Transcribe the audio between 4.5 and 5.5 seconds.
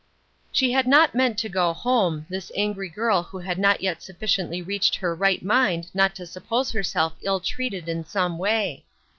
reached her right